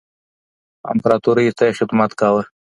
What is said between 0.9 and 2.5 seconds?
امپراطورۍ ته یې خدمت کاوه